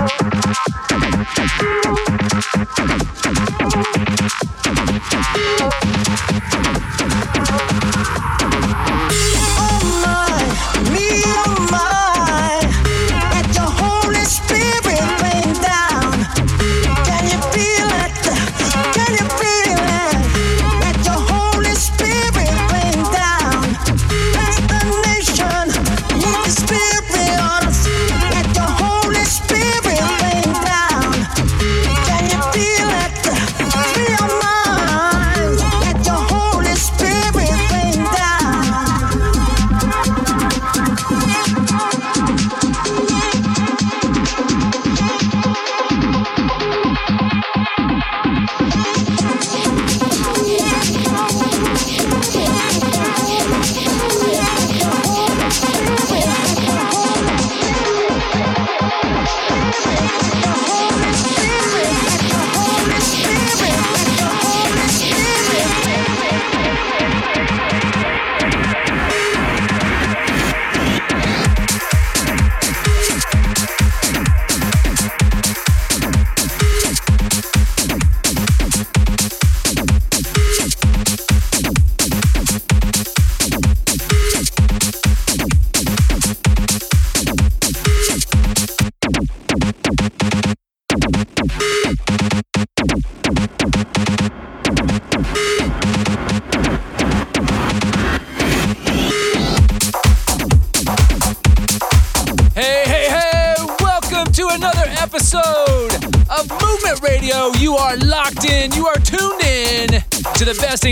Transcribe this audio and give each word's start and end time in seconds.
Oh 0.00 0.06
my 10.04 10.77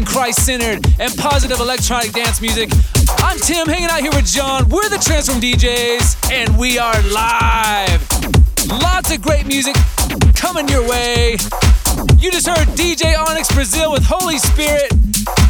Christ 0.05 0.45
centered, 0.45 0.85
and 1.01 1.17
positive 1.17 1.61
electronic 1.61 2.13
dance 2.13 2.41
music. 2.41 2.71
I'm 3.19 3.39
Tim, 3.39 3.67
hanging 3.67 3.89
out 3.89 4.01
here 4.01 4.11
with 4.13 4.27
John. 4.27 4.69
We're 4.69 4.89
the 4.89 4.99
Transform 4.99 5.41
DJs, 5.41 6.33
and 6.33 6.59
we 6.59 6.79
are 6.79 7.01
live. 7.03 8.03
Lots 8.69 9.13
of 9.13 9.23
great 9.23 9.47
music 9.47 9.75
coming 10.35 10.69
your 10.69 10.87
way. 10.89 11.37
You 12.19 12.31
just 12.31 12.47
heard 12.47 12.69
DJ 12.77 13.15
OniX 13.15 13.55
Brazil 13.55 13.93
with 13.93 14.05
Holy 14.05 14.39
Spirit. 14.39 14.93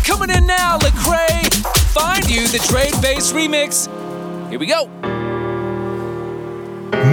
Coming 0.04 0.30
in 0.30 0.46
now, 0.46 0.78
Lecrae, 0.78 1.52
Find 1.92 2.28
You, 2.28 2.46
the 2.48 2.58
Drade 2.68 3.00
Bass 3.02 3.32
remix. 3.32 3.88
Here 4.50 4.58
we 4.58 4.66
go. 4.66 4.86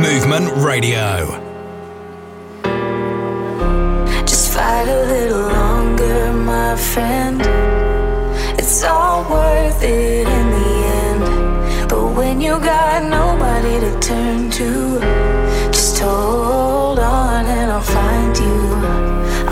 Movement 0.01 0.51
Radio. 0.57 1.39
Just 4.25 4.53
fight 4.53 4.87
a 4.87 5.05
little 5.05 5.41
longer, 5.41 5.72
my 6.63 6.75
friend 6.77 7.41
it's 8.57 8.83
all 8.85 9.19
worth 9.29 9.83
it 9.83 10.25
in 10.37 10.45
the 10.57 10.69
end. 11.01 11.89
But 11.89 12.05
when 12.17 12.39
you 12.39 12.53
got 12.73 13.03
nobody 13.19 13.75
to 13.85 13.91
turn 13.99 14.49
to, 14.59 14.69
just 15.75 15.99
hold 15.99 16.99
on 16.99 17.45
and 17.45 17.69
I'll 17.69 17.89
find 17.99 18.33
you. 18.45 18.59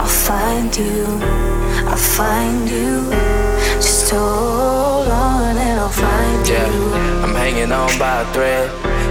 I'll 0.02 0.16
find 0.30 0.70
you. 0.84 1.04
I'll 1.92 2.06
find 2.20 2.70
you. 2.70 2.94
Just 3.86 4.10
hold 4.12 5.10
on 5.10 5.58
and 5.68 5.78
I'll 5.84 5.98
find 6.06 6.48
yeah, 6.48 6.68
you. 6.72 6.94
I'm 7.24 7.36
hanging 7.36 7.72
on 7.72 7.92
by 8.00 8.22
a 8.22 8.26
thread, 8.34 8.70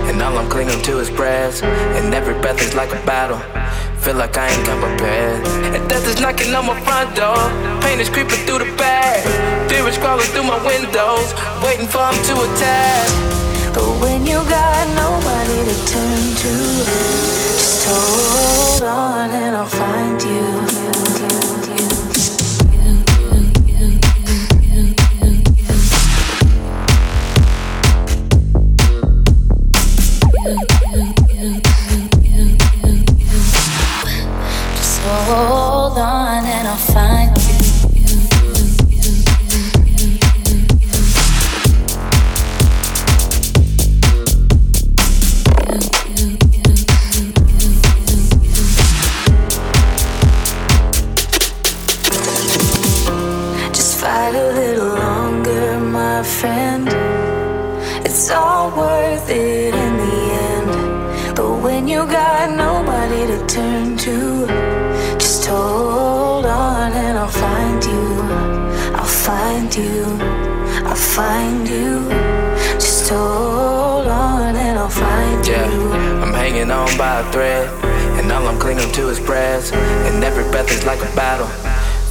and 0.09 0.23
all 0.23 0.39
I'm 0.39 0.49
clinging 0.49 0.83
to 0.89 0.99
is 0.99 1.11
prayers. 1.11 1.63
And 1.97 2.15
every 2.15 2.37
breath 2.41 2.61
is 2.63 2.75
like 2.75 2.93
a 2.93 3.03
battle. 3.05 3.43
Feel 4.03 4.17
like 4.17 4.37
I 4.37 4.49
ain't 4.49 4.65
come 4.65 4.81
prepared. 4.81 5.47
And 5.75 5.89
death 5.89 6.07
is 6.09 6.21
knocking 6.21 6.55
on 6.55 6.67
my 6.67 6.81
front 6.81 7.15
door. 7.15 7.37
Pain 7.83 8.01
is 8.01 8.09
creeping 8.09 8.41
through 8.47 8.61
the 8.65 8.73
bag. 8.77 9.21
Fear 9.69 9.89
is 9.89 9.99
crawling 9.99 10.27
through 10.33 10.45
my 10.45 10.57
windows. 10.65 11.29
Waiting 11.63 11.87
for 11.87 12.05
him 12.09 12.19
to 12.29 12.35
attack. 12.49 13.09
But 13.75 13.87
when 14.01 14.25
you 14.25 14.41
got 14.49 14.85
nobody 14.97 15.59
to 15.69 15.77
turn 15.93 16.23
to, 16.43 16.55
just 17.61 17.87
hold 17.89 18.83
on 18.89 19.31
and 19.31 19.57
I'll 19.57 19.67
find 19.67 20.23
you. 20.23 20.70
Find 71.11 71.67
you. 71.69 72.07
Just 72.79 73.11
hold 73.11 74.07
on 74.07 74.55
and 74.55 74.79
I'll 74.79 74.89
find 74.89 75.47
yeah, 75.47 75.67
you. 75.67 75.91
Yeah, 75.91 76.23
I'm 76.23 76.33
hanging 76.33 76.71
on 76.71 76.97
by 76.97 77.21
a 77.21 77.33
thread. 77.33 77.67
And 78.19 78.31
all 78.31 78.47
I'm 78.47 78.59
clinging 78.59 78.93
to 78.93 79.09
is 79.09 79.19
prayers. 79.19 79.73
And 80.07 80.23
every 80.23 80.45
breath 80.53 80.71
is 80.71 80.85
like 80.87 81.01
a 81.01 81.11
battle. 81.17 81.51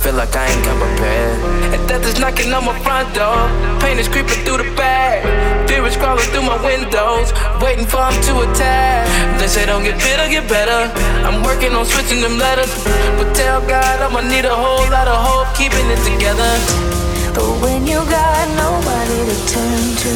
Feel 0.04 0.16
like 0.16 0.36
I 0.36 0.48
ain't 0.52 0.64
come 0.66 0.80
prepared. 0.80 1.40
And 1.74 1.82
death 1.88 2.06
is 2.06 2.20
knocking 2.20 2.52
on 2.52 2.66
my 2.66 2.78
front 2.84 3.08
door. 3.16 3.40
Pain 3.80 4.00
is 4.00 4.08
creeping 4.08 4.44
through 4.44 4.60
the 4.64 4.70
bag. 4.76 5.24
Fear 5.70 5.86
is 5.86 5.96
crawling 5.96 6.28
through 6.32 6.44
my 6.44 6.60
windows. 6.64 7.32
Waiting 7.64 7.88
for 7.88 8.04
him 8.04 8.20
to 8.28 8.34
attack. 8.52 9.08
They 9.40 9.48
say 9.48 9.66
don't 9.66 9.84
get 9.84 9.98
bitter, 10.00 10.28
get 10.28 10.50
better. 10.50 10.92
I'm 11.24 11.44
working 11.44 11.72
on 11.72 11.86
switching 11.86 12.20
them 12.20 12.38
letters. 12.38 12.72
But 13.16 13.32
tell 13.34 13.62
God 13.64 13.96
I'ma 14.04 14.22
need 14.28 14.44
a 14.44 14.56
whole 14.56 14.88
lot 14.92 15.08
of 15.08 15.16
hope 15.16 15.56
keeping 15.56 15.88
it 15.88 16.02
together. 16.04 16.89
But 17.34 17.62
when 17.62 17.86
you 17.86 18.00
got 18.18 18.48
nobody 18.64 19.20
to 19.30 19.38
turn 19.54 19.84
to, 20.04 20.14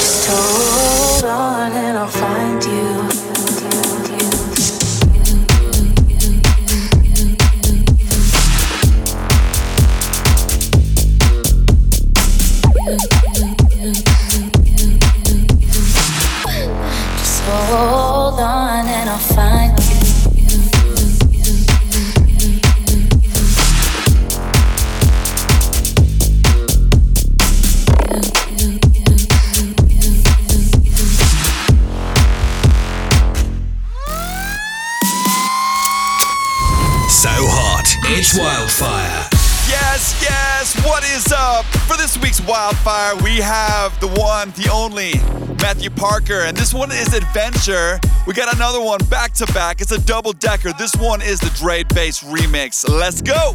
just 0.00 0.28
hold 0.28 1.24
on 1.30 1.72
and 1.72 1.98
I'll 1.98 2.08
find 2.08 2.49
one, 44.40 44.50
the 44.52 44.70
only, 44.72 45.12
Matthew 45.60 45.90
Parker, 45.90 46.44
and 46.44 46.56
this 46.56 46.72
one 46.72 46.90
is 46.90 47.12
Adventure. 47.12 48.00
We 48.26 48.32
got 48.32 48.54
another 48.54 48.80
one 48.80 49.00
back 49.10 49.32
to 49.34 49.46
back. 49.52 49.82
It's 49.82 49.92
a 49.92 50.00
double 50.00 50.32
decker. 50.32 50.72
This 50.78 50.94
one 50.96 51.20
is 51.20 51.40
the 51.40 51.50
Dre 51.58 51.82
Bass 51.82 52.22
remix. 52.24 52.88
Let's 52.88 53.20
go! 53.20 53.54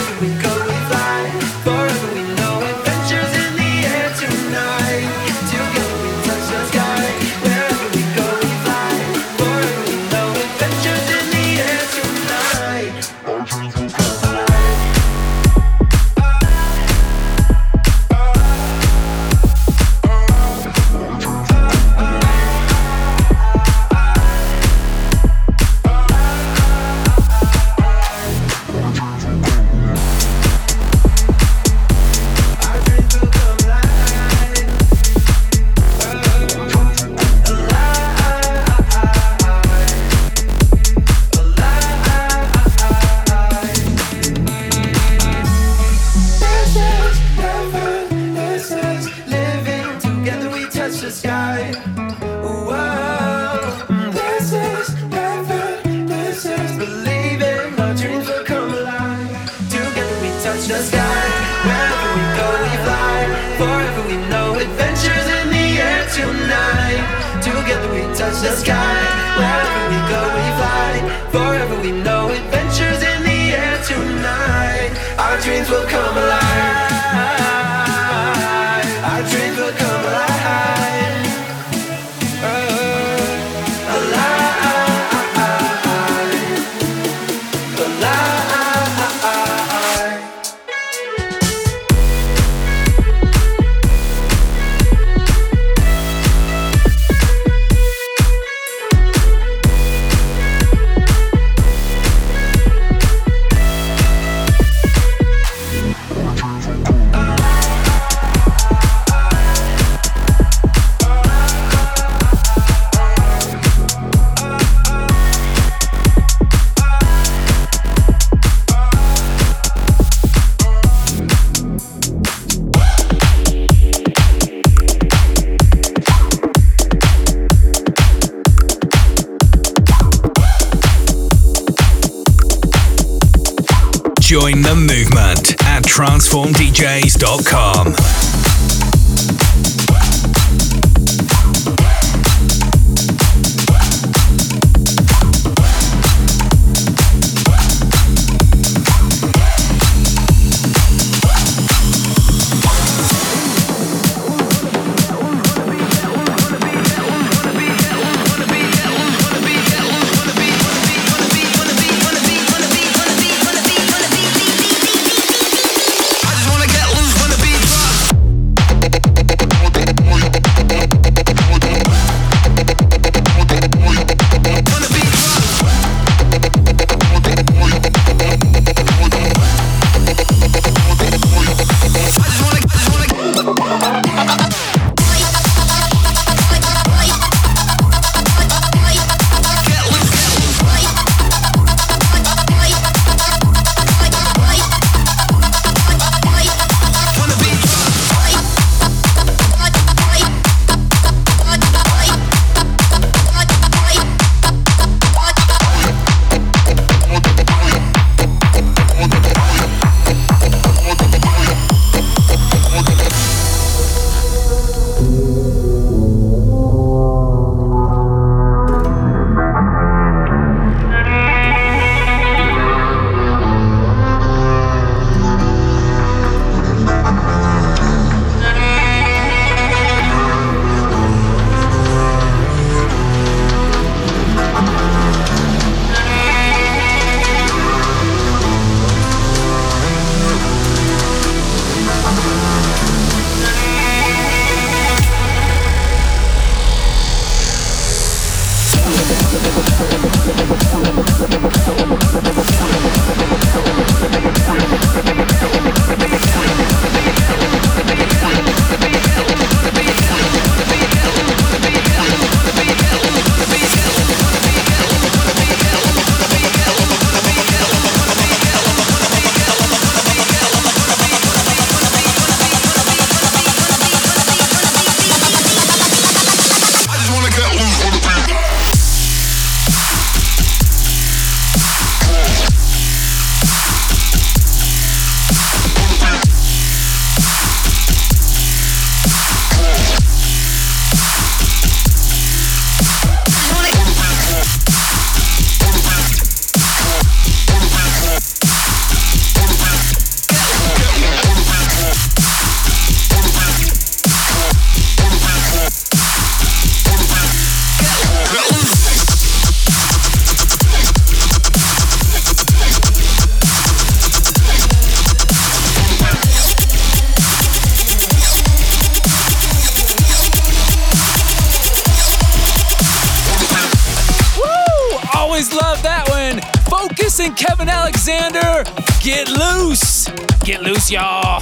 y'all. 330.91 331.39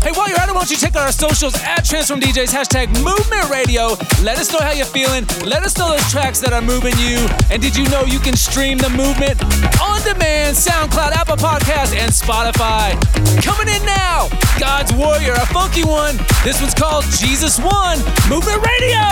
Hey, 0.00 0.12
while 0.12 0.28
you're 0.28 0.38
at 0.38 0.48
it, 0.48 0.52
why 0.52 0.60
don't 0.60 0.70
you 0.70 0.76
check 0.76 0.96
out 0.96 1.02
our 1.02 1.12
socials 1.12 1.54
at 1.62 1.84
Transform 1.84 2.20
DJs, 2.20 2.52
hashtag 2.52 2.88
Movement 3.04 3.50
Radio. 3.50 3.88
Let 4.22 4.38
us 4.38 4.52
know 4.52 4.58
how 4.58 4.72
you're 4.72 4.86
feeling. 4.86 5.26
Let 5.44 5.62
us 5.62 5.76
know 5.76 5.90
those 5.90 6.10
tracks 6.10 6.40
that 6.40 6.52
are 6.52 6.62
moving 6.62 6.96
you. 6.96 7.28
And 7.50 7.60
did 7.60 7.76
you 7.76 7.88
know 7.88 8.04
you 8.04 8.18
can 8.18 8.36
stream 8.36 8.78
the 8.78 8.88
movement 8.90 9.42
on 9.80 10.00
demand, 10.02 10.56
SoundCloud, 10.56 11.12
Apple 11.12 11.36
Podcasts, 11.36 11.94
and 11.94 12.10
Spotify? 12.12 12.96
Coming 13.42 13.68
in 13.68 13.84
now, 13.84 14.28
God's 14.58 14.92
Warrior, 14.92 15.32
a 15.32 15.46
funky 15.46 15.84
one. 15.84 16.16
This 16.42 16.60
one's 16.60 16.74
called 16.74 17.04
Jesus 17.04 17.58
Won, 17.58 17.98
Movement 18.28 18.64
Radio. 18.64 19.04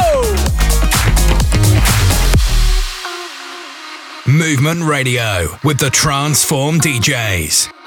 Movement 4.26 4.84
Radio 4.84 5.58
with 5.64 5.78
the 5.78 5.90
Transform 5.90 6.80
DJs. 6.80 7.81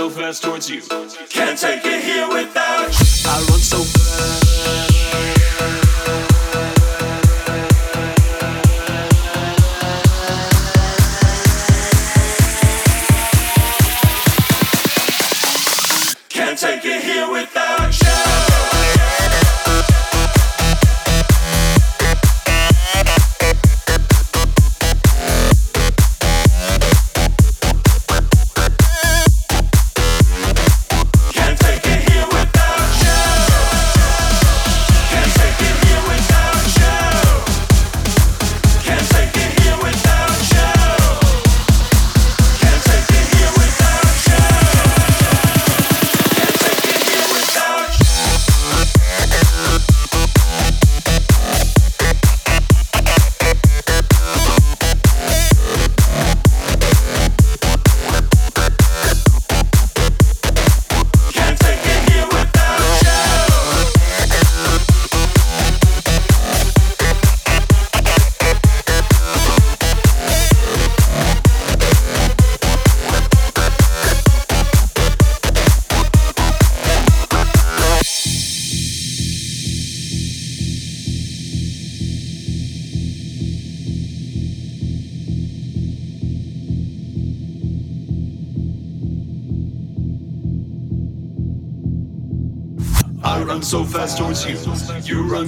so 0.00 0.08
fast 0.08 0.42
towards 0.42 0.70
you. 0.70 1.09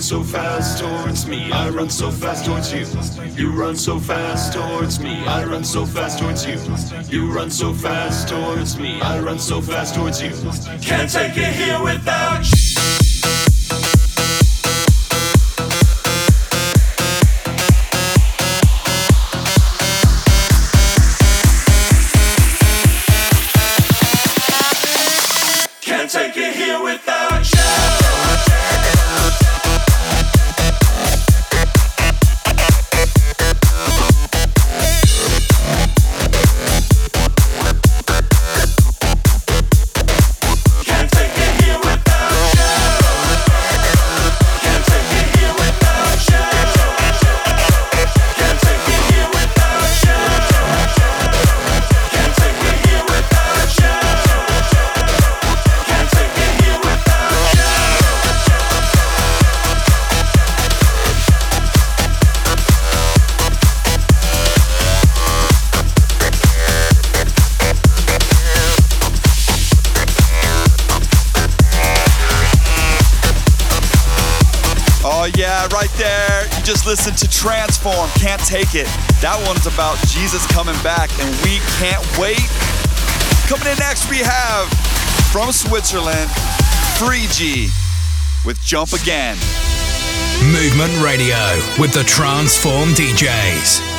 So 0.03 0.23
fast 0.23 0.81
towards 0.81 1.27
me. 1.29 1.53
I 1.53 1.69
run 1.69 1.89
so 1.89 2.11
fast 2.11 2.45
towards 2.45 2.73
you. 2.73 2.85
You 3.41 3.53
run 3.53 3.77
so 3.77 4.01
fast 4.01 4.53
towards 4.53 4.99
me. 4.99 5.25
I 5.27 5.45
run 5.45 5.63
so 5.63 5.87
fast 5.87 6.19
towards 6.19 6.45
you. 6.45 6.59
You 7.09 7.31
run 7.31 7.51
so 7.51 7.73
fast 7.73 8.29
towards 8.29 8.79
me. 8.79 9.01
I 9.01 9.21
run 9.21 9.39
so 9.39 9.61
fast 9.61 9.95
towards 9.95 10.21
you. 10.21 10.31
Can't 10.81 11.11
take 11.11 11.37
it 11.37 11.55
here 11.55 11.83
without 11.83 12.45
you. 12.45 13.02
Listen 76.93 77.15
to 77.15 77.27
Transform, 77.27 78.11
Can't 78.17 78.45
Take 78.45 78.75
It. 78.75 78.85
That 79.23 79.43
one's 79.49 79.65
about 79.65 79.97
Jesus 80.09 80.47
coming 80.49 80.77
back, 80.83 81.09
and 81.25 81.31
we 81.41 81.57
can't 81.81 82.05
wait. 82.21 82.45
Coming 83.49 83.73
in 83.73 83.79
next, 83.79 84.11
we 84.11 84.19
have 84.19 84.69
from 85.33 85.53
Switzerland, 85.53 86.29
Free 87.01 87.25
G, 87.33 87.71
with 88.45 88.61
Jump 88.61 88.93
Again. 88.93 89.39
Movement 90.53 90.93
Radio 91.03 91.41
with 91.81 91.95
the 91.95 92.05
Transform 92.05 92.91
DJs. 92.91 93.92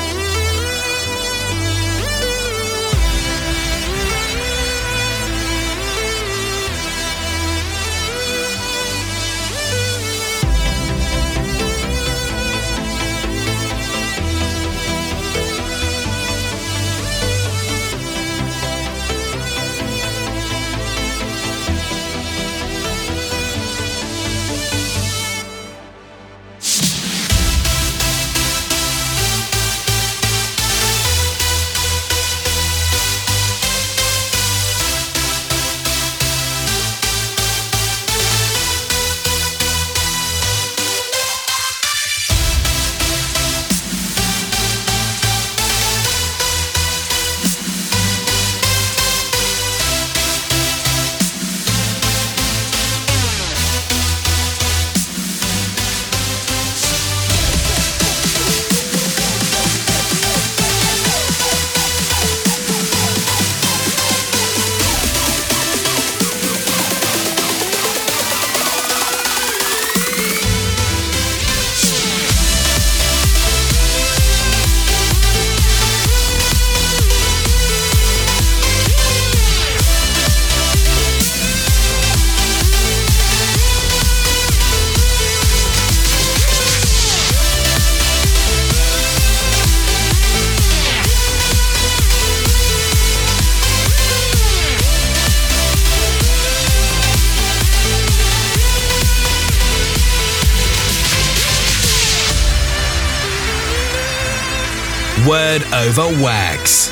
Over 105.83 106.07
Wax. 106.23 106.91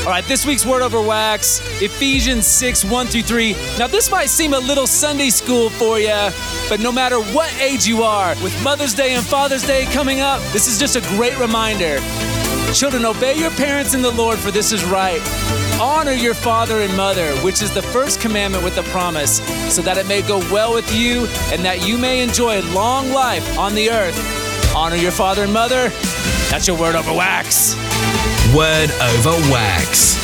All 0.00 0.10
right, 0.10 0.24
this 0.24 0.46
week's 0.46 0.64
Word 0.64 0.80
over 0.80 1.02
Wax, 1.02 1.60
Ephesians 1.82 2.46
6 2.46 2.84
1 2.84 3.06
through 3.08 3.22
3. 3.22 3.52
Now, 3.78 3.88
this 3.88 4.10
might 4.10 4.30
seem 4.30 4.54
a 4.54 4.58
little 4.58 4.86
Sunday 4.86 5.28
school 5.28 5.68
for 5.68 5.98
you, 5.98 6.30
but 6.70 6.80
no 6.80 6.90
matter 6.90 7.20
what 7.20 7.52
age 7.60 7.86
you 7.86 8.02
are, 8.02 8.30
with 8.42 8.58
Mother's 8.64 8.94
Day 8.94 9.14
and 9.14 9.24
Father's 9.24 9.66
Day 9.66 9.84
coming 9.86 10.20
up, 10.20 10.40
this 10.52 10.66
is 10.66 10.78
just 10.78 10.96
a 10.96 11.02
great 11.16 11.38
reminder. 11.38 11.98
Children, 12.72 13.04
obey 13.04 13.36
your 13.36 13.50
parents 13.50 13.92
in 13.92 14.00
the 14.00 14.12
Lord, 14.12 14.38
for 14.38 14.50
this 14.50 14.72
is 14.72 14.82
right. 14.84 15.20
Honor 15.78 16.12
your 16.12 16.34
father 16.34 16.80
and 16.80 16.96
mother, 16.96 17.36
which 17.38 17.60
is 17.60 17.72
the 17.74 17.82
first 17.82 18.20
commandment 18.20 18.64
with 18.64 18.78
a 18.78 18.82
promise, 18.84 19.38
so 19.74 19.82
that 19.82 19.98
it 19.98 20.06
may 20.06 20.22
go 20.22 20.38
well 20.50 20.72
with 20.72 20.90
you 20.94 21.26
and 21.52 21.62
that 21.64 21.86
you 21.86 21.98
may 21.98 22.22
enjoy 22.22 22.62
long 22.72 23.10
life 23.10 23.58
on 23.58 23.74
the 23.74 23.90
earth. 23.90 24.74
Honor 24.74 24.96
your 24.96 25.12
father 25.12 25.42
and 25.44 25.52
mother 25.52 25.90
that's 26.50 26.68
your 26.68 26.78
word 26.78 26.94
over 26.94 27.12
wax. 27.12 27.74
Word 28.54 28.90
over 29.00 29.36
wax. 29.50 30.16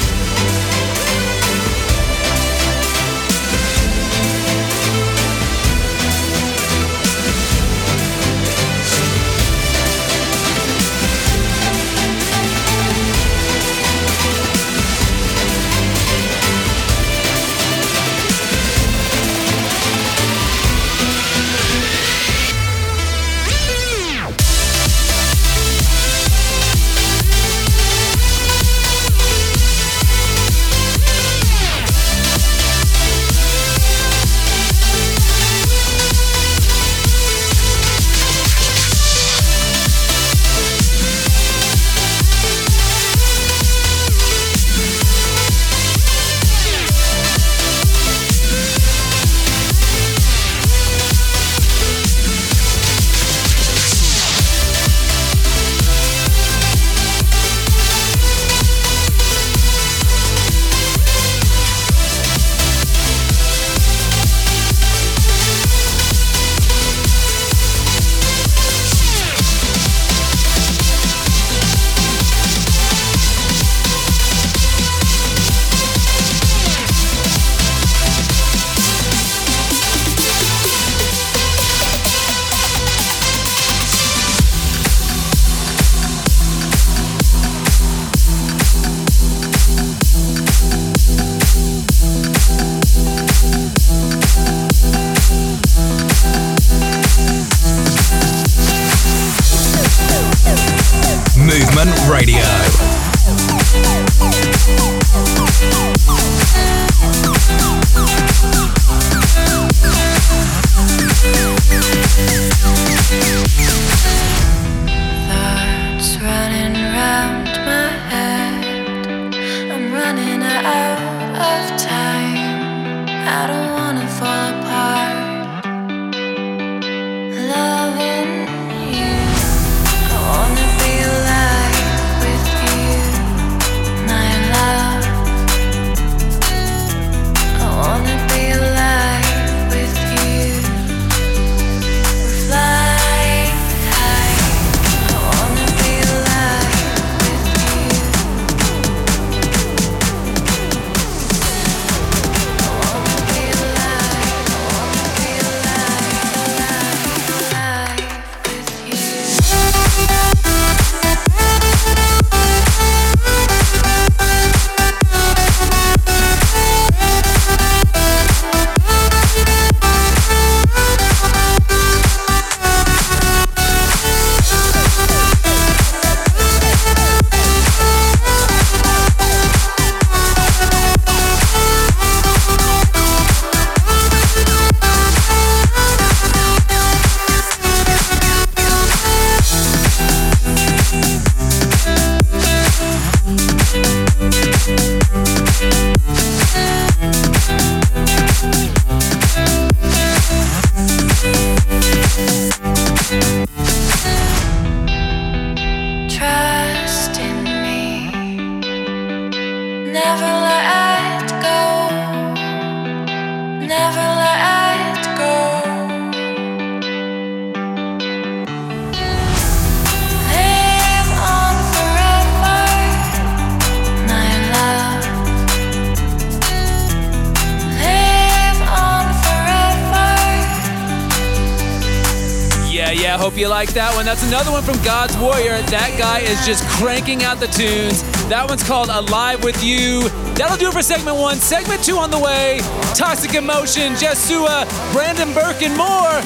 Another 234.33 234.53
one 234.53 234.62
from 234.62 234.83
God's 234.83 235.14
Warrior. 235.18 235.61
That 235.68 235.95
guy 235.99 236.21
is 236.21 236.47
just 236.47 236.64
cranking 236.81 237.23
out 237.23 237.38
the 237.38 237.49
tunes. 237.49 238.03
That 238.31 238.49
one's 238.49 238.62
called 238.62 238.88
Alive 238.88 239.45
With 239.45 239.62
You. 239.62 240.09
That'll 240.37 240.57
do 240.57 240.68
it 240.68 240.73
for 240.73 240.81
segment 240.81 241.18
one. 241.18 241.37
Segment 241.37 241.85
two 241.85 241.99
on 241.99 242.11
the 242.11 242.18
way. 242.18 242.61
Toxic 242.95 243.35
Emotion, 243.35 243.92
Jaisua, 243.92 244.64
Brandon 244.95 245.35
Burke, 245.35 245.61
and 245.61 245.77
more. 245.77 246.23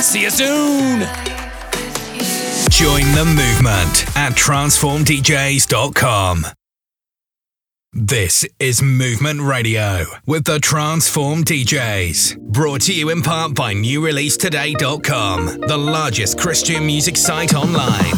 See 0.00 0.22
you 0.22 0.30
soon. 0.30 1.00
Join 2.70 3.02
the 3.12 3.26
movement 3.26 4.06
at 4.16 4.32
transformdjs.com. 4.32 6.46
This 8.10 8.44
is 8.58 8.82
Movement 8.82 9.40
Radio 9.40 10.04
with 10.26 10.44
the 10.44 10.58
Transform 10.58 11.44
DJs. 11.44 12.40
Brought 12.40 12.80
to 12.80 12.92
you 12.92 13.10
in 13.10 13.22
part 13.22 13.54
by 13.54 13.72
NewReleaseToday.com, 13.72 15.60
the 15.68 15.78
largest 15.78 16.36
Christian 16.36 16.84
music 16.84 17.16
site 17.16 17.54
online. 17.54 18.10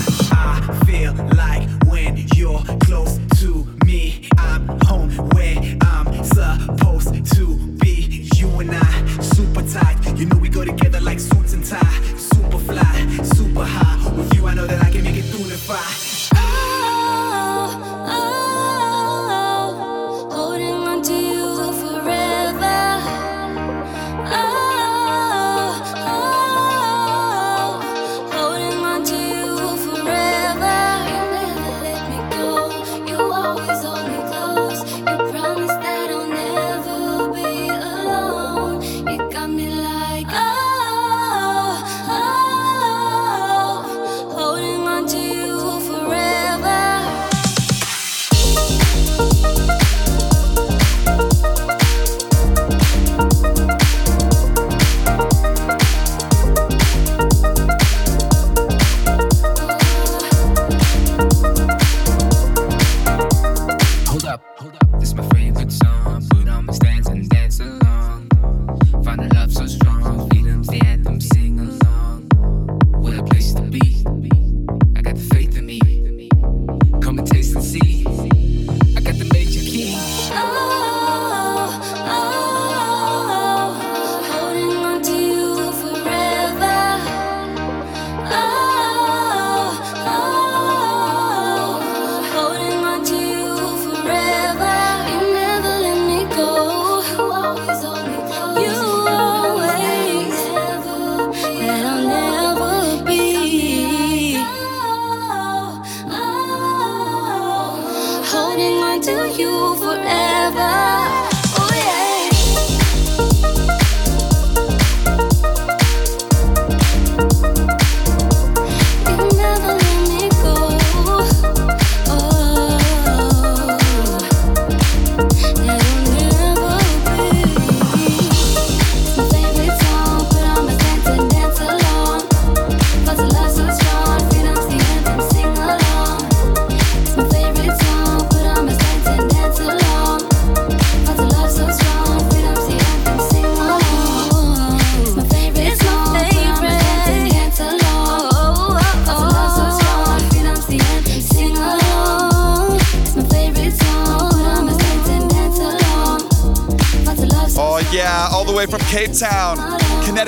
Favorite 110.00 111.11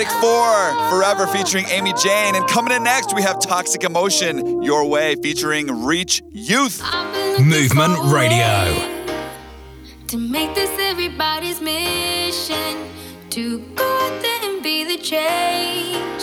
Kinetic 0.04 0.20
4 0.20 0.90
Forever 0.90 1.26
featuring 1.26 1.66
Amy 1.68 1.92
Jane. 1.94 2.34
And 2.34 2.46
coming 2.46 2.72
in 2.74 2.84
next, 2.84 3.14
we 3.14 3.22
have 3.22 3.38
Toxic 3.40 3.84
Emotion 3.84 4.62
Your 4.62 4.86
Way 4.88 5.14
featuring 5.16 5.84
Reach 5.84 6.22
Youth. 6.30 6.82
Movement 7.40 7.98
Radio. 8.12 8.90
To 10.08 10.18
make 10.18 10.54
this 10.54 10.70
everybody's 10.78 11.60
mission, 11.60 12.88
to 13.30 13.58
go 13.74 13.84
out 13.84 14.22
there 14.22 14.50
and 14.50 14.62
be 14.62 14.84
the 14.84 15.02
change. 15.02 16.13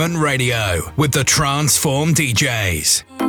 Movement 0.00 0.22
Radio 0.22 0.80
with 0.96 1.12
the 1.12 1.24
Transform 1.24 2.14
DJs. 2.14 3.19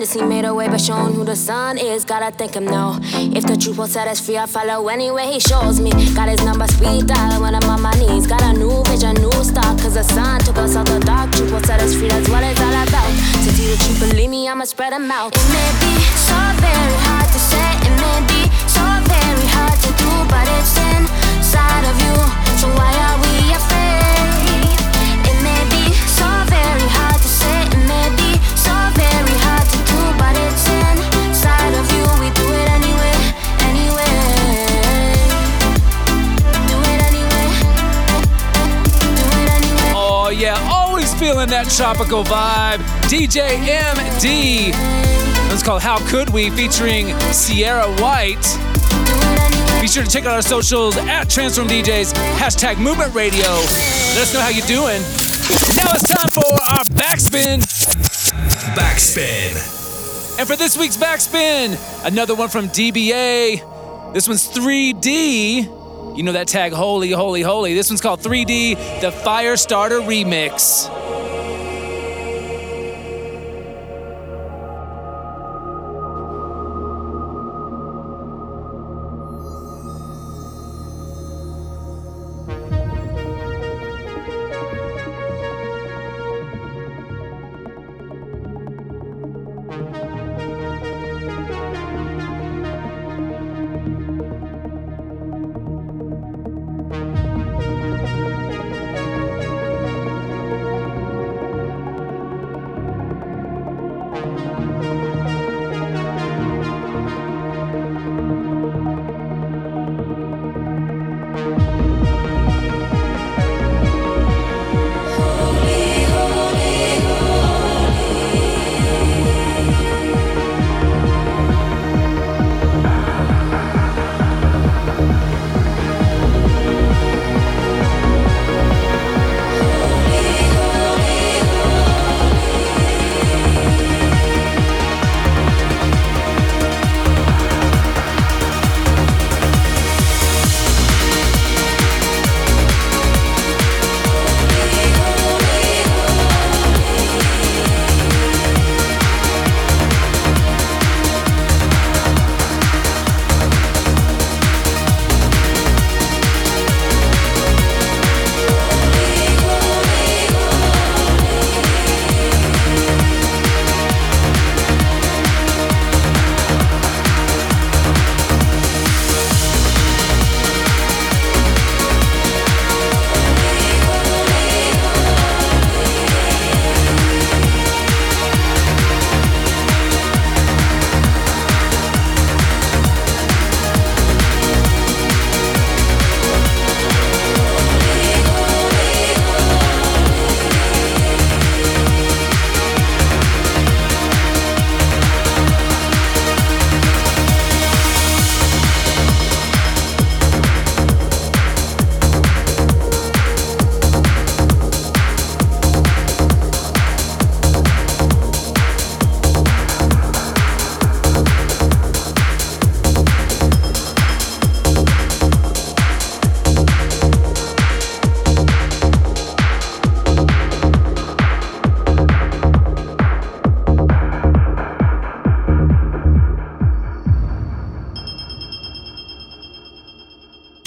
This. 0.00 0.12
He 0.12 0.22
made 0.22 0.44
a 0.44 0.54
way 0.54 0.68
by 0.68 0.76
showing 0.76 1.14
who 1.14 1.24
the 1.24 1.36
sun 1.36 1.78
is. 1.78 2.04
Gotta 2.04 2.30
thank 2.36 2.54
him 2.54 2.64
now. 2.64 2.98
If 3.38 3.46
the 3.46 3.56
truth 3.56 3.78
will 3.78 3.86
set 3.86 4.08
us 4.08 4.20
free, 4.24 4.38
I 4.38 4.46
follow 4.46 4.88
anyway. 4.88 5.26
He 5.32 5.40
shows 5.40 5.80
me. 5.80 5.90
Got 6.14 6.28
his 6.28 6.42
number, 6.44 6.66
speed 6.68 7.06
dial 7.06 7.40
when 7.40 7.54
I'm 7.54 7.68
on 7.70 7.82
my 7.82 7.92
knees. 7.92 8.26
Got 8.26 8.42
a 8.42 8.52
new 8.52 8.82
vision, 8.84 9.14
new 9.16 9.32
start. 9.44 9.78
Cause 9.80 9.94
the 9.94 10.04
sun 10.04 10.40
took 10.40 10.56
us 10.58 10.76
out 10.76 10.86
the 10.86 11.00
dark. 11.00 11.32
Truth 11.32 11.52
will 11.52 11.62
set 11.62 11.80
us 11.80 11.94
free. 11.94 12.08
That's 12.08 12.28
what 12.28 12.42
it's 12.44 12.60
all 12.60 12.72
about. 12.72 13.10
To 13.44 13.50
see 13.56 13.68
the 13.72 13.76
truth, 13.84 14.00
believe 14.10 14.30
me, 14.30 14.48
I'ma 14.48 14.64
spread 14.64 14.92
them 14.92 15.10
out. 15.10 15.32
It 15.34 15.48
may 15.52 15.70
be 15.80 15.92
so 16.28 16.38
very 16.60 16.96
hard 17.06 17.28
to 17.32 17.40
say. 17.50 17.68
It 17.86 17.94
may 18.04 18.18
be 18.32 18.40
so 18.68 18.84
very 19.10 19.46
hard 19.56 19.78
to 19.84 19.90
do. 20.02 20.10
But 20.32 20.46
it's 20.58 20.74
inside 20.76 21.84
of 21.90 21.96
you. 22.04 22.16
So 22.60 22.66
why 22.76 22.92
are 23.06 23.18
we 23.22 23.25
feeling 41.26 41.48
that 41.48 41.68
tropical 41.68 42.22
vibe. 42.24 42.78
DJ 43.08 43.58
EM-D. 43.66 44.70
It's 45.52 45.62
called 45.62 45.82
How 45.82 45.98
Could 46.08 46.30
We 46.30 46.50
featuring 46.50 47.18
Sierra 47.32 47.88
White. 47.96 48.46
Be 49.80 49.88
sure 49.88 50.04
to 50.04 50.10
check 50.10 50.24
out 50.24 50.34
our 50.34 50.42
socials 50.42 50.96
at 50.96 51.28
Transform 51.28 51.68
DJs, 51.68 52.12
hashtag 52.36 52.78
Movement 52.78 53.14
Radio. 53.14 53.48
Let 53.48 54.22
us 54.22 54.34
know 54.34 54.40
how 54.40 54.50
you're 54.50 54.66
doing. 54.66 55.35
Now 55.76 55.92
it's 55.94 56.08
time 56.08 56.30
for 56.30 56.44
our 56.44 56.84
backspin. 56.84 57.62
Backspin. 58.74 60.38
And 60.38 60.48
for 60.48 60.56
this 60.56 60.76
week's 60.76 60.96
backspin, 60.96 61.78
another 62.04 62.34
one 62.34 62.48
from 62.48 62.68
DBA. 62.68 64.12
This 64.12 64.26
one's 64.26 64.48
3D. 64.48 66.16
You 66.16 66.22
know 66.22 66.32
that 66.32 66.48
tag, 66.48 66.72
holy, 66.72 67.10
holy, 67.10 67.42
holy. 67.42 67.74
This 67.74 67.90
one's 67.90 68.00
called 68.00 68.20
3D, 68.20 69.00
the 69.00 69.10
Firestarter 69.10 70.00
Remix. 70.04 70.90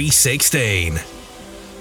Three 0.00 0.08
sixteen. 0.08 0.98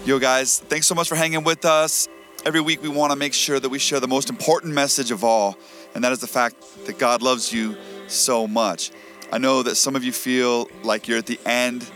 Yo, 0.04 0.20
guys, 0.20 0.60
thanks 0.60 0.88
so 0.88 0.94
much 0.94 1.08
for 1.08 1.16
hanging 1.16 1.46
with 1.46 1.64
us. 1.64 2.10
Every 2.46 2.60
week, 2.60 2.84
we 2.84 2.90
want 2.90 3.14
to 3.14 3.16
make 3.16 3.34
sure 3.34 3.62
that 3.62 3.70
we 3.70 3.80
share 3.80 4.02
the 4.02 4.10
most 4.10 4.30
important 4.30 4.74
message 4.74 5.12
of 5.12 5.24
all, 5.24 5.58
and 5.96 6.04
that 6.04 6.12
is 6.12 6.20
the 6.20 6.28
fact 6.28 6.58
that 6.86 7.00
God 7.00 7.22
loves 7.22 7.54
you 7.54 7.78
so 8.10 8.46
much. 8.46 8.92
I 9.32 9.38
know 9.38 9.64
that 9.64 9.76
some 9.76 9.96
of 9.96 10.04
you 10.04 10.12
feel 10.12 10.68
like 10.84 11.08
you're 11.08 11.18
at 11.18 11.28
the 11.28 11.40
end 11.46 11.90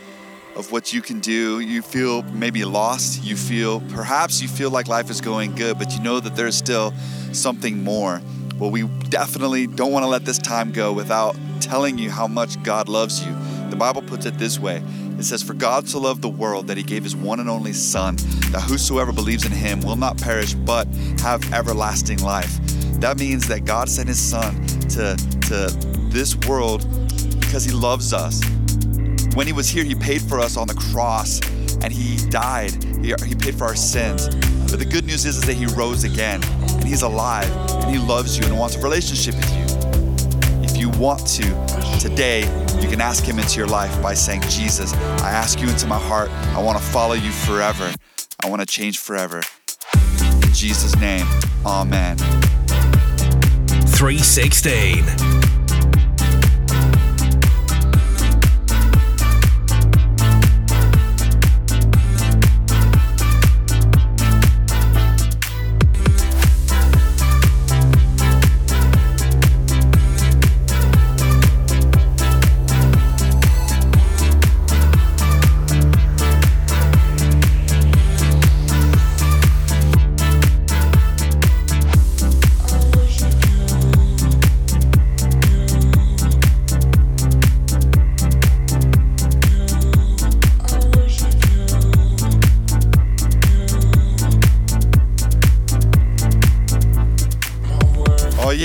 of 0.56 0.72
what 0.72 0.94
you 0.94 1.02
can 1.02 1.20
do. 1.20 1.60
You 1.60 1.82
feel 1.82 2.22
maybe 2.22 2.64
lost. 2.64 3.22
You 3.22 3.36
feel, 3.36 3.82
perhaps 3.90 4.40
you 4.40 4.48
feel 4.48 4.70
like 4.70 4.88
life 4.88 5.10
is 5.10 5.20
going 5.20 5.54
good, 5.54 5.78
but 5.78 5.92
you 5.92 6.00
know 6.00 6.20
that 6.20 6.36
there's 6.36 6.56
still 6.56 6.94
something 7.32 7.84
more. 7.84 8.22
Well, 8.58 8.70
we 8.70 8.84
definitely 9.10 9.66
don't 9.66 9.92
want 9.92 10.04
to 10.04 10.08
let 10.08 10.24
this 10.24 10.38
time 10.38 10.72
go 10.72 10.90
without 10.90 11.36
telling 11.60 11.98
you 11.98 12.08
how 12.10 12.26
much 12.26 12.62
God 12.62 12.88
loves 12.88 13.22
you. 13.26 13.36
The 13.68 13.76
Bible 13.76 14.00
puts 14.00 14.24
it 14.24 14.38
this 14.38 14.58
way 14.58 14.82
it 15.18 15.24
says, 15.24 15.42
For 15.42 15.54
God 15.54 15.88
so 15.88 16.00
loved 16.00 16.22
the 16.22 16.28
world 16.28 16.66
that 16.66 16.76
he 16.76 16.82
gave 16.82 17.02
his 17.02 17.14
one 17.14 17.40
and 17.40 17.48
only 17.48 17.72
Son, 17.72 18.16
that 18.50 18.64
whosoever 18.68 19.12
believes 19.12 19.44
in 19.44 19.52
him 19.52 19.80
will 19.80 19.96
not 19.96 20.18
perish 20.18 20.54
but 20.54 20.86
have 21.20 21.52
everlasting 21.52 22.18
life. 22.18 22.58
That 23.00 23.18
means 23.18 23.46
that 23.48 23.64
God 23.64 23.88
sent 23.88 24.08
his 24.08 24.20
Son 24.20 24.66
to, 24.90 25.16
to 25.48 25.66
this 26.10 26.36
world 26.46 26.86
because 27.40 27.64
he 27.64 27.72
loves 27.72 28.12
us. 28.12 28.42
When 29.34 29.46
he 29.46 29.52
was 29.52 29.68
here, 29.68 29.84
he 29.84 29.94
paid 29.94 30.22
for 30.22 30.38
us 30.38 30.56
on 30.56 30.66
the 30.66 30.74
cross 30.74 31.40
and 31.82 31.92
he 31.92 32.16
died. 32.30 32.72
He, 33.02 33.14
he 33.26 33.34
paid 33.34 33.56
for 33.56 33.64
our 33.64 33.76
sins. 33.76 34.28
But 34.70 34.78
the 34.78 34.86
good 34.86 35.04
news 35.04 35.24
is, 35.24 35.36
is 35.36 35.44
that 35.44 35.54
he 35.54 35.66
rose 35.66 36.04
again 36.04 36.42
and 36.44 36.84
he's 36.84 37.02
alive 37.02 37.50
and 37.70 37.90
he 37.90 37.98
loves 37.98 38.38
you 38.38 38.44
and 38.46 38.58
wants 38.58 38.76
a 38.76 38.80
relationship 38.80 39.34
with 39.34 39.52
you. 39.54 40.64
If 40.64 40.76
you 40.76 40.88
want 40.90 41.26
to, 41.26 41.42
today, 42.00 42.42
you 42.80 42.88
can 42.88 43.00
ask 43.00 43.24
him 43.24 43.38
into 43.38 43.58
your 43.58 43.66
life 43.66 44.00
by 44.02 44.14
saying, 44.14 44.42
Jesus, 44.42 44.92
I 45.22 45.30
ask 45.30 45.60
you 45.60 45.68
into 45.68 45.86
my 45.86 45.98
heart. 45.98 46.30
I 46.56 46.62
want 46.62 46.78
to 46.78 46.84
follow 46.84 47.14
you 47.14 47.30
forever. 47.30 47.92
I 48.42 48.48
want 48.48 48.60
to 48.60 48.66
change 48.66 48.98
forever. 48.98 49.42
In 49.94 50.52
Jesus' 50.52 50.96
name, 50.96 51.26
amen. 51.64 52.16
316. 53.96 55.33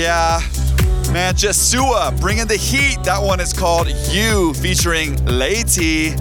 Yeah. 0.00 0.40
Man, 1.12 1.34
Jaisua 1.34 2.18
bringing 2.22 2.46
the 2.46 2.56
heat. 2.56 3.04
That 3.04 3.22
one 3.22 3.38
is 3.38 3.52
called 3.52 3.86
You 4.08 4.54
featuring 4.54 5.22
Lady. 5.26 6.14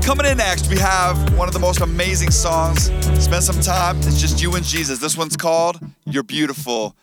Coming 0.00 0.26
in 0.26 0.38
next, 0.38 0.70
we 0.70 0.78
have 0.78 1.36
one 1.36 1.48
of 1.48 1.54
the 1.54 1.58
most 1.60 1.80
amazing 1.80 2.30
songs. 2.30 2.92
Spend 3.20 3.42
some 3.42 3.60
time. 3.60 3.98
It's 3.98 4.20
just 4.20 4.40
you 4.40 4.54
and 4.54 4.64
Jesus. 4.64 5.00
This 5.00 5.16
one's 5.16 5.36
called 5.36 5.80
You're 6.04 6.22
Beautiful. 6.22 6.94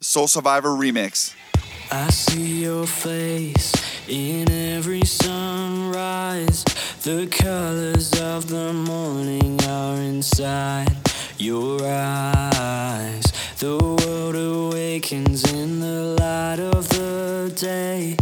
Soul 0.00 0.28
Survivor 0.28 0.68
remix. 0.68 1.34
I 1.90 2.08
see 2.10 2.62
your 2.62 2.86
face 2.86 3.72
in 4.08 4.48
every 4.48 5.04
sunrise. 5.04 6.62
The 7.02 7.26
colors 7.26 8.12
of 8.20 8.46
the 8.46 8.72
morning 8.72 9.60
are 9.64 9.96
inside 9.96 10.96
your 11.38 11.80
eyes. 11.84 13.24
The 13.58 13.78
awakens 14.94 15.42
in 15.52 15.80
the 15.80 16.14
light 16.20 16.60
of 16.60 16.88
the 16.90 17.52
day. 17.56 18.16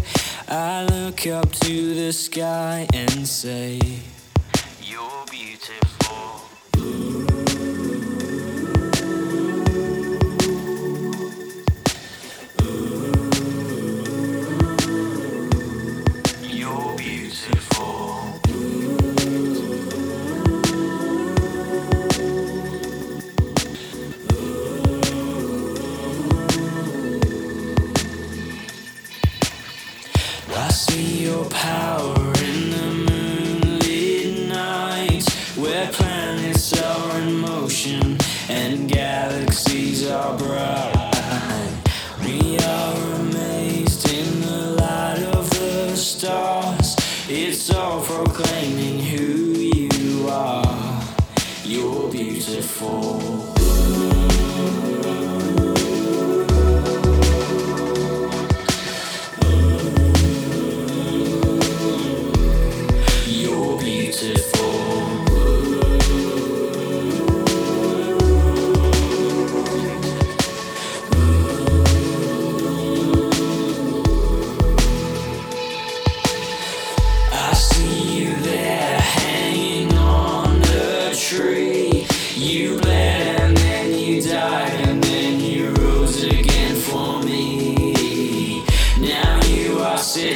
I 0.48 0.84
look 0.84 1.26
up 1.26 1.52
to 1.52 1.94
the 1.94 2.12
sky 2.14 2.88
and 2.94 3.28
say, 3.28 3.78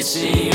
see. 0.07 0.46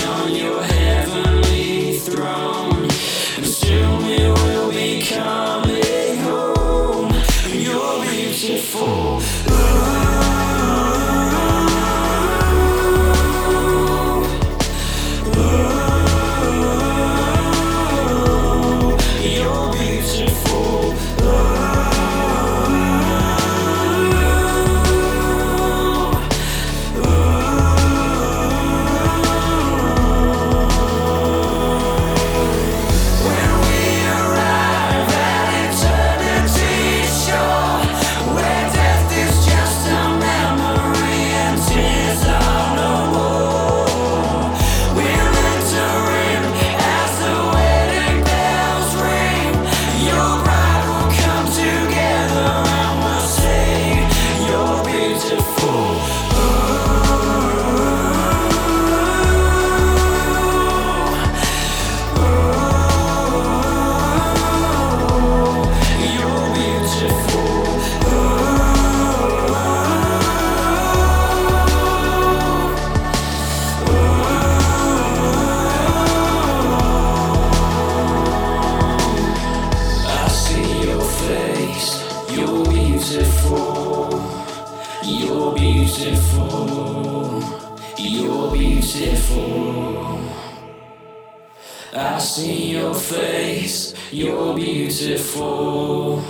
See 92.51 92.71
your 92.71 92.93
face. 92.93 93.93
You're 94.11 94.53
beautiful. 94.53 96.21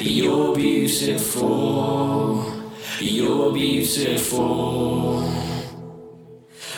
You're 0.00 0.56
beautiful. 0.56 2.44
You're 2.98 3.52
beautiful. 3.52 5.22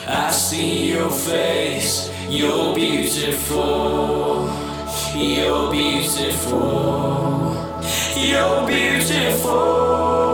I 0.05 0.29
see 0.29 0.91
your 0.93 1.09
face. 1.09 2.11
You're 2.29 2.75
beautiful. 2.75 4.51
You're 5.15 5.71
beautiful. 5.71 7.55
You're 8.15 8.67
beautiful. 8.67 10.28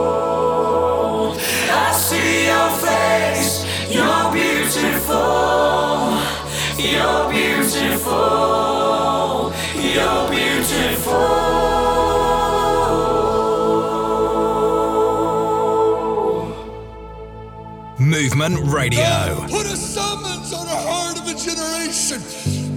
Movement 18.16 18.60
Radio. 18.72 19.44
Put 19.52 19.68
a 19.68 19.76
summons 19.76 20.54
on 20.54 20.66
the 20.66 20.80
heart 20.88 21.20
of 21.20 21.28
a 21.28 21.36
generation. 21.36 22.24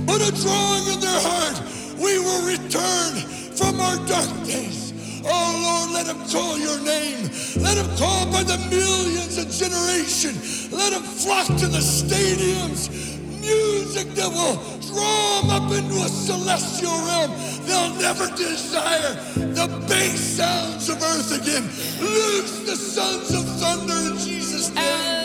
Put 0.04 0.18
a 0.18 0.34
drawing 0.34 0.86
in 0.90 0.98
their 0.98 1.20
heart. 1.22 1.62
We 1.94 2.18
will 2.18 2.42
return 2.42 3.14
from 3.54 3.78
our 3.78 3.94
dark 4.08 4.26
days. 4.42 4.90
Oh 5.22 5.50
Lord, 5.62 5.94
let 5.94 6.06
them 6.10 6.18
call 6.26 6.58
your 6.58 6.82
name. 6.82 7.30
Let 7.62 7.78
them 7.78 7.86
call 7.96 8.26
by 8.32 8.42
the 8.42 8.58
millions 8.66 9.38
of 9.38 9.46
generation. 9.46 10.34
Let 10.76 10.90
them 10.90 11.06
flock 11.06 11.46
to 11.46 11.68
the 11.68 11.86
stadiums. 11.86 12.90
Music 13.38 14.10
that 14.18 14.34
will 14.34 14.58
draw 14.90 15.42
them 15.42 15.50
up 15.54 15.70
into 15.70 16.02
a 16.02 16.08
celestial 16.10 16.98
realm. 17.06 17.30
They'll 17.62 17.94
never 17.94 18.26
desire 18.34 19.14
the 19.54 19.70
bass 19.86 20.18
sounds 20.18 20.88
of 20.88 21.00
earth 21.00 21.30
again. 21.30 21.62
Loose 22.02 22.66
the 22.66 22.74
sons 22.74 23.30
of 23.30 23.44
thunder 23.62 24.10
in 24.10 24.18
Jesus' 24.18 24.74
name. 24.74 25.17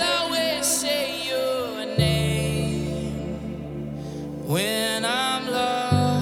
When 4.53 5.03
I'm 5.03 5.47
lost, 5.47 6.21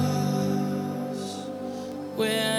when 2.16 2.51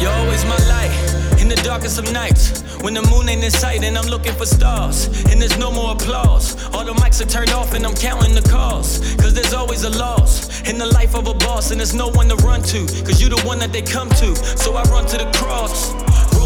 You're 0.00 0.12
always 0.12 0.44
my 0.44 0.58
light 0.68 1.40
in 1.40 1.48
the 1.48 1.56
darkest 1.64 1.98
of 1.98 2.12
nights. 2.12 2.62
When 2.82 2.94
the 2.94 3.02
moon 3.02 3.28
ain't 3.28 3.42
in 3.42 3.50
sight 3.50 3.82
and 3.82 3.96
I'm 3.96 4.06
looking 4.06 4.34
for 4.34 4.46
stars, 4.46 5.06
and 5.30 5.40
there's 5.40 5.58
no 5.58 5.70
more 5.70 5.92
applause. 5.92 6.56
All 6.74 6.84
the 6.84 6.92
mics 6.92 7.20
are 7.20 7.28
turned 7.28 7.50
off 7.50 7.74
and 7.74 7.86
I'm 7.86 7.94
counting 7.94 8.34
the 8.34 8.46
calls. 8.48 8.98
Cause 9.16 9.34
there's 9.34 9.54
always 9.54 9.84
a 9.84 9.90
loss. 9.90 10.34
in 10.68 10.78
the 10.78 10.86
life 10.86 11.14
of 11.14 11.26
a 11.26 11.34
boss, 11.34 11.70
and 11.70 11.80
there's 11.80 11.94
no 11.94 12.08
one 12.08 12.28
to 12.28 12.36
run 12.36 12.62
to, 12.62 12.86
cause 13.04 13.20
you 13.20 13.28
the 13.28 13.40
one 13.44 13.58
that 13.58 13.72
they 13.72 13.82
come 13.82 14.08
to. 14.10 14.34
So 14.36 14.74
I 14.74 14.82
run 14.84 15.06
to 15.06 15.18
the 15.18 15.30
cross. 15.38 16.03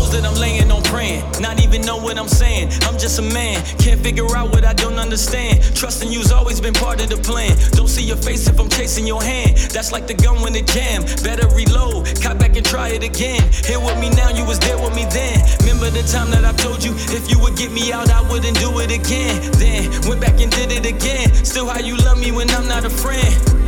That 0.09 0.25
I'm 0.25 0.41
laying 0.41 0.71
on 0.73 0.83
praying, 0.85 1.23
not 1.39 1.63
even 1.63 1.83
know 1.83 1.99
what 1.99 2.17
I'm 2.17 2.29
saying. 2.29 2.73
I'm 2.89 2.97
just 2.97 3.19
a 3.19 3.23
man, 3.23 3.63
can't 3.77 4.01
figure 4.01 4.25
out 4.35 4.49
what 4.51 4.65
I 4.65 4.73
don't 4.73 4.99
understand. 4.99 5.63
Trusting 5.77 6.11
you's 6.11 6.33
always 6.33 6.63
been 6.63 6.73
part 6.73 7.03
of 7.03 7.11
the 7.11 7.19
plan. 7.19 7.55
Don't 7.73 7.89
see 7.89 8.05
your 8.05 8.17
face 8.17 8.49
if 8.49 8.59
I'm 8.59 8.71
chasing 8.71 9.07
your 9.07 9.23
hand. 9.23 9.59
That's 9.69 9.93
like 9.93 10.07
the 10.07 10.15
gun 10.15 10.41
when 10.41 10.55
it 10.57 10.67
jam. 10.67 11.03
Better 11.23 11.47
reload, 11.55 12.09
cut 12.23 12.39
back 12.39 12.57
and 12.57 12.65
try 12.65 12.89
it 12.89 13.05
again. 13.05 13.43
Here 13.67 13.79
with 13.79 14.01
me 14.01 14.09
now, 14.09 14.31
you 14.31 14.47
was 14.47 14.59
there 14.59 14.79
with 14.79 14.97
me 14.97 15.05
then. 15.13 15.45
Remember 15.61 15.91
the 15.91 16.03
time 16.09 16.31
that 16.31 16.45
I 16.45 16.53
told 16.57 16.83
you 16.83 16.95
if 17.13 17.31
you 17.31 17.39
would 17.41 17.57
get 17.57 17.71
me 17.71 17.93
out, 17.93 18.11
I 18.11 18.23
wouldn't 18.31 18.59
do 18.59 18.81
it 18.81 18.91
again. 18.91 19.37
Then 19.61 19.93
went 20.09 20.23
back 20.23 20.41
and 20.41 20.51
did 20.51 20.73
it 20.73 20.87
again. 20.87 21.33
Still 21.45 21.69
how 21.69 21.81
you 21.81 21.97
love 21.99 22.19
me 22.19 22.33
when 22.33 22.49
I'm 22.51 22.67
not 22.67 22.87
a 22.87 22.91
friend. 22.91 23.68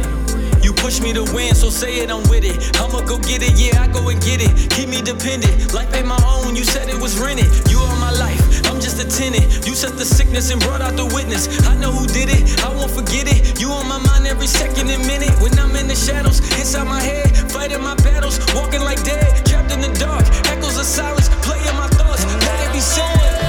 Push 0.81 1.01
me 1.03 1.13
to 1.13 1.25
win, 1.35 1.55
so 1.55 1.69
say 1.69 2.01
it, 2.01 2.11
I'm 2.11 2.23
with 2.31 2.43
it. 2.43 2.57
I'ma 2.81 3.03
go 3.03 3.19
get 3.19 3.43
it, 3.43 3.53
yeah, 3.61 3.83
I 3.83 3.87
go 3.87 4.09
and 4.09 4.21
get 4.23 4.41
it. 4.41 4.71
Keep 4.73 4.89
me 4.89 5.03
dependent, 5.03 5.75
life 5.75 5.93
ain't 5.95 6.07
my 6.07 6.19
own, 6.25 6.57
you 6.57 6.65
said 6.65 6.89
it 6.89 6.99
was 6.99 7.21
rented. 7.21 7.47
You 7.71 7.79
are 7.79 7.97
my 8.01 8.11
life, 8.13 8.41
I'm 8.67 8.81
just 8.81 8.99
a 8.99 9.07
tenant. 9.07 9.45
You 9.67 9.75
set 9.75 9.99
the 9.99 10.05
sickness 10.05 10.51
and 10.51 10.61
brought 10.61 10.81
out 10.81 10.97
the 10.97 11.05
witness. 11.05 11.47
I 11.69 11.77
know 11.77 11.93
who 11.93 12.07
did 12.07 12.31
it, 12.31 12.65
I 12.65 12.75
won't 12.75 12.91
forget 12.91 13.29
it. 13.29 13.61
You 13.61 13.71
on 13.71 13.87
my 13.89 13.99
mind 13.99 14.27
every 14.27 14.47
second 14.47 14.89
and 14.89 15.07
minute. 15.07 15.31
When 15.43 15.53
I'm 15.59 15.77
in 15.77 15.87
the 15.87 15.95
shadows, 15.95 16.41
inside 16.59 16.89
my 16.89 17.01
head, 17.01 17.29
fighting 17.53 17.83
my 17.83 17.95
battles, 17.97 18.41
walking 18.55 18.81
like 18.81 19.05
dead, 19.05 19.45
trapped 19.47 19.71
in 19.73 19.83
the 19.83 19.93
dark. 20.01 20.25
Echoes 20.49 20.79
of 20.79 20.87
silence, 20.87 21.29
playing 21.45 21.77
my 21.77 21.89
thoughts, 21.89 22.25
let 22.25 22.67
it 22.67 22.73
be 22.73 22.81
said. 22.81 23.40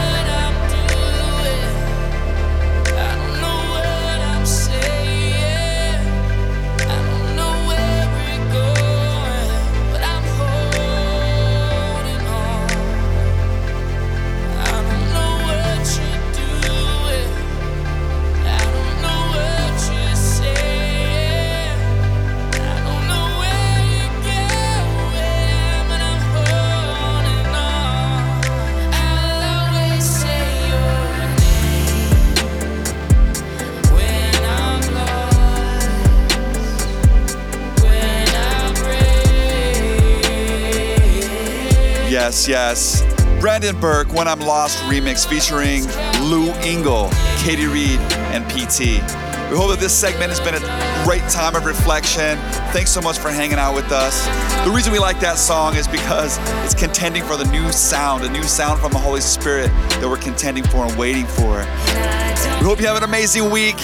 Yes, 42.21 42.47
yes. 42.47 43.41
Brandon 43.41 43.75
Burke, 43.79 44.13
When 44.13 44.27
I'm 44.27 44.41
Lost 44.41 44.77
remix 44.83 45.25
featuring 45.25 45.85
Lou 46.29 46.51
Engle, 46.61 47.09
Katie 47.39 47.65
Reed, 47.65 47.99
and 48.29 48.45
PT. 48.47 49.01
We 49.49 49.57
hope 49.57 49.71
that 49.71 49.79
this 49.79 49.91
segment 49.91 50.29
has 50.29 50.39
been 50.39 50.53
a 50.53 51.03
great 51.03 51.27
time 51.31 51.55
of 51.55 51.65
reflection. 51.65 52.37
Thanks 52.73 52.91
so 52.91 53.01
much 53.01 53.17
for 53.17 53.31
hanging 53.31 53.57
out 53.57 53.73
with 53.73 53.91
us. 53.91 54.27
The 54.65 54.71
reason 54.71 54.93
we 54.93 54.99
like 54.99 55.19
that 55.21 55.39
song 55.39 55.75
is 55.75 55.87
because 55.87 56.37
it's 56.63 56.75
contending 56.75 57.23
for 57.23 57.37
the 57.37 57.45
new 57.45 57.71
sound, 57.71 58.23
a 58.23 58.29
new 58.29 58.43
sound 58.43 58.79
from 58.79 58.91
the 58.91 58.99
Holy 58.99 59.19
Spirit 59.19 59.69
that 59.99 60.07
we're 60.07 60.17
contending 60.17 60.63
for 60.65 60.85
and 60.85 60.95
waiting 60.99 61.25
for. 61.25 61.57
We 61.57 62.67
hope 62.67 62.79
you 62.79 62.85
have 62.85 62.97
an 62.97 63.03
amazing 63.03 63.49
week. 63.49 63.81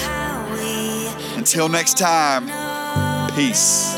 Until 1.36 1.70
next 1.70 1.98
time, 1.98 2.46
peace. 3.32 3.98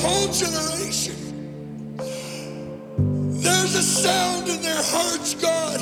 Whole 0.00 0.28
generation. 0.32 1.16
There's 3.42 3.74
a 3.74 3.82
sound 3.82 4.48
in 4.48 4.62
their 4.62 4.82
hearts, 4.82 5.34
God, 5.34 5.80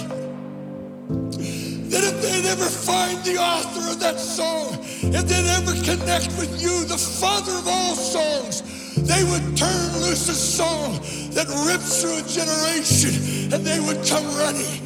that 1.90 2.04
if 2.04 2.22
they'd 2.22 2.48
ever 2.48 2.64
find 2.64 3.22
the 3.24 3.36
author 3.36 3.92
of 3.92 4.00
that 4.00 4.18
song, 4.18 4.78
if 5.02 5.24
they'd 5.26 5.50
ever 5.58 5.72
connect 5.84 6.28
with 6.38 6.60
you, 6.60 6.84
the 6.84 6.98
father 6.98 7.52
of 7.52 7.68
all 7.68 7.94
songs, 7.94 8.62
they 8.96 9.24
would 9.24 9.56
turn 9.56 9.92
loose 10.00 10.28
a 10.28 10.34
song 10.34 10.94
that 11.32 11.48
rips 11.66 12.02
through 12.02 12.18
a 12.18 12.26
generation 12.26 13.52
and 13.52 13.64
they 13.64 13.80
would 13.80 14.06
come 14.06 14.26
running. 14.36 14.80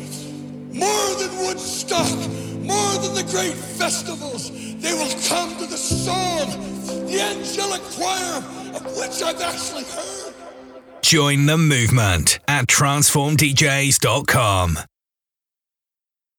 More 0.72 1.10
than 1.16 1.30
Woodstock, 1.46 2.16
more 2.60 2.94
than 3.02 3.14
the 3.14 3.26
great 3.30 3.54
festivals, 3.54 4.50
they 4.80 4.92
will 4.92 5.14
come 5.28 5.56
to 5.58 5.66
the 5.66 5.76
song, 5.76 6.46
the 7.06 7.20
angelic 7.20 7.82
choir 7.94 8.42
which 8.82 9.22
I've 9.22 9.40
actually 9.40 9.84
heard. 9.84 10.34
Join 11.02 11.46
the 11.46 11.56
movement 11.58 12.40
at 12.48 12.66
transformdjs.com. 12.66 14.78